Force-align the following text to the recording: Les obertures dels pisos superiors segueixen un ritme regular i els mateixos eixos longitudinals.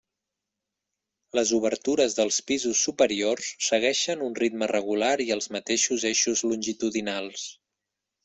Les 1.39 1.49
obertures 1.57 2.15
dels 2.19 2.39
pisos 2.51 2.79
superiors 2.87 3.51
segueixen 3.67 4.25
un 4.29 4.35
ritme 4.41 4.71
regular 4.73 5.11
i 5.29 5.29
els 5.37 5.49
mateixos 5.59 6.07
eixos 6.13 6.45
longitudinals. 6.53 7.47